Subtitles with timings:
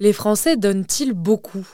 [0.00, 1.66] Les Français donnent-ils beaucoup?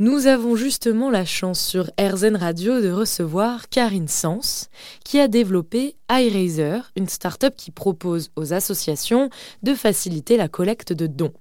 [0.00, 4.70] Nous avons justement la chance sur RZN Radio de recevoir Karine Sens,
[5.04, 9.30] qui a développé iRaiser, une start-up qui propose aux associations
[9.62, 11.32] de faciliter la collecte de dons.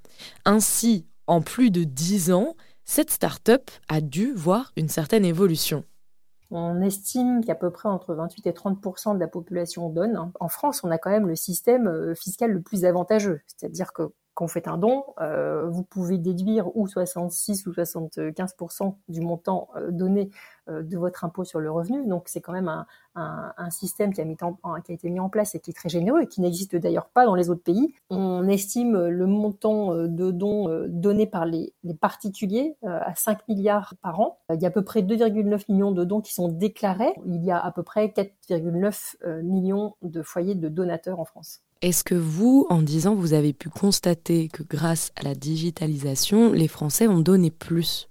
[0.45, 2.55] Ainsi, en plus de 10 ans,
[2.85, 5.83] cette start-up a dû voir une certaine évolution.
[6.51, 10.31] On estime qu'à peu près entre 28 et 30% de la population donne.
[10.39, 14.11] En France, on a quand même le système euh, fiscal le plus avantageux, c'est-à-dire que
[14.39, 19.91] quand vous un don, euh, vous pouvez déduire ou 66 ou 75% du montant euh,
[19.91, 20.29] donné
[20.69, 22.07] euh, de votre impôt sur le revenu.
[22.07, 22.69] Donc c'est quand même
[23.15, 24.25] un, système qui a,
[24.87, 27.35] été mis en place et qui est très généreux et qui n'existe d'ailleurs pas dans
[27.35, 27.93] les autres pays.
[28.09, 34.39] On estime le montant de dons donnés par les particuliers à 5 milliards par an.
[34.53, 37.13] Il y a à peu près 2,9 millions de dons qui sont déclarés.
[37.25, 41.61] Il y a à peu près 4,9 millions de foyers de donateurs en France.
[41.81, 46.67] Est-ce que vous, en disant, vous avez pu constater que grâce à la digitalisation, les
[46.67, 48.09] Français ont donné plus?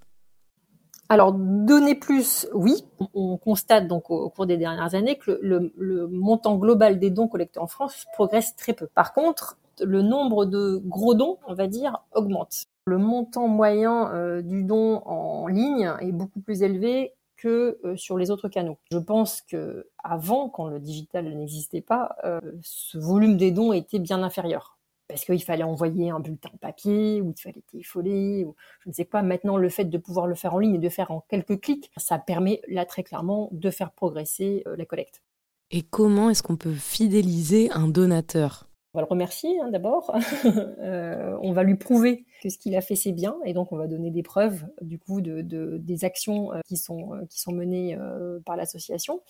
[1.10, 2.82] Alors, donner plus, oui.
[3.12, 7.60] On constate donc au, cours des dernières années que le, montant global des dons collectés
[7.60, 8.86] en France progresse très peu.
[8.86, 12.64] Par contre, le nombre de gros dons, on va dire, augmente.
[12.86, 18.18] Le montant moyen euh, du don en ligne est beaucoup plus élevé que euh, sur
[18.18, 18.78] les autres canaux.
[18.92, 23.98] Je pense que avant, quand le digital n'existait pas, euh, ce volume des dons était
[23.98, 28.90] bien inférieur parce qu'il fallait envoyer un bulletin papier ou il fallait téléphoner ou je
[28.90, 29.22] ne sais quoi.
[29.22, 31.90] Maintenant, le fait de pouvoir le faire en ligne et de faire en quelques clics,
[31.96, 35.22] ça permet là très clairement de faire progresser euh, la collecte.
[35.70, 38.68] Et comment est-ce qu'on peut fidéliser un donateur?
[38.94, 40.14] On va le remercier hein, d'abord.
[40.44, 43.76] euh, on va lui prouver que ce qu'il a fait c'est bien, et donc on
[43.76, 47.40] va donner des preuves du coup de, de des actions euh, qui sont euh, qui
[47.40, 49.20] sont menées euh, par l'association.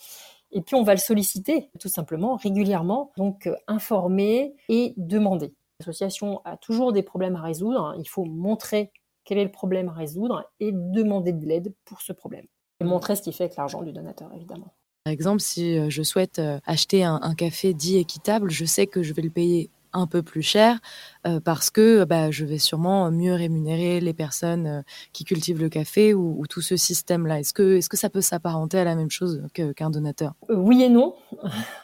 [0.53, 5.55] Et puis on va le solliciter tout simplement régulièrement, donc informer et demander.
[5.81, 7.95] L'association a toujours des problèmes à résoudre.
[7.99, 8.91] Il faut montrer
[9.25, 12.47] quel est le problème à résoudre et demander de l'aide pour ce problème.
[12.81, 14.73] Et montrer ce qu'il fait avec l'argent du donateur, évidemment.
[15.05, 19.23] Par exemple, si je souhaite acheter un, café dit équitable, je sais que je vais
[19.23, 20.79] le payer un peu plus cher
[21.27, 24.83] euh, parce que bah, je vais sûrement mieux rémunérer les personnes euh,
[25.13, 27.41] qui cultivent le café ou, tout ce système-là.
[27.41, 30.35] Est-ce que, est-ce que ça peut s'apparenter à la même chose qu'un donateur?
[30.51, 31.15] Euh, Oui et non.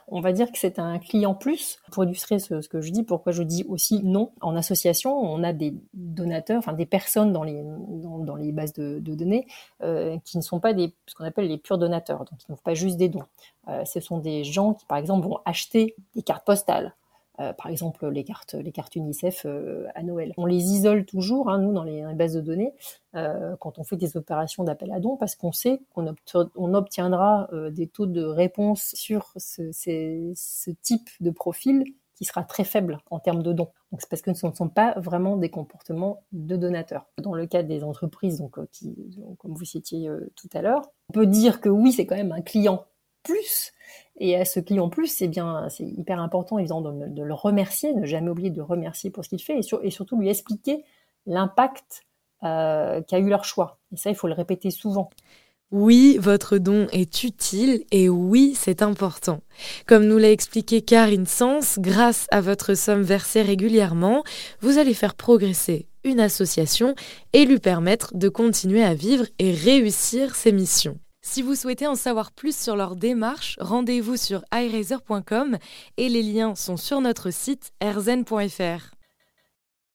[0.08, 1.78] On va dire que c'est un client plus.
[1.92, 4.30] Pour illustrer ce, que je dis, pourquoi je dis aussi non.
[4.40, 8.98] En association, on a des donateurs, enfin des personnes dans les, dans, les bases de,
[9.00, 9.46] données
[10.24, 12.74] qui ne sont pas des, ce qu'on appelle les purs donateurs, donc qui n'ont pas
[12.74, 13.24] juste des dons.
[13.84, 16.94] ce sont des gens qui, par exemple, vont acheter des cartes postales,
[17.40, 20.32] euh, par exemple les cartes, les cartes UNICEF euh, à Noël.
[20.36, 22.74] On les isole toujours, hein, nous, dans les, bases de données,
[23.16, 26.14] euh, quand on fait des opérations d'appel à dons, parce qu'on sait qu'on
[26.54, 31.84] on obtiendra des taux de réponse sur ce, ce, type de profil
[32.14, 33.70] qui sera très faible en termes de dons.
[33.90, 37.08] Donc c'est parce que ce ne sont pas vraiment des comportements de donateurs.
[37.18, 41.26] Dans le cas des entreprises, donc, qui, comme vous citiez tout à l'heure, on peut
[41.26, 42.84] dire que oui, c'est quand même un client
[43.24, 43.72] plus.
[44.20, 48.06] Et à ce client plus, c'est bien, c'est hyper important évidemment de, le remercier, ne
[48.06, 50.84] jamais oublier de remercier pour ce qu'il fait et, surtout lui expliquer
[51.26, 52.04] l'impact
[52.44, 53.80] euh, qu'a eu leur choix.
[53.92, 55.10] Et ça, il faut le répéter souvent.
[55.72, 59.40] Oui, votre don est utile et oui, c'est important.
[59.86, 64.22] Comme nous l'a expliqué Karine Sens, grâce à votre somme versée régulièrement,
[64.60, 66.94] vous allez faire progresser une association
[67.32, 70.98] et lui permettre de continuer à vivre et réussir ses missions.
[71.26, 75.56] Si vous souhaitez en savoir plus sur leur démarche, rendez-vous sur iRaiser.com
[75.96, 78.93] et les liens sont sur notre site erzen.fr.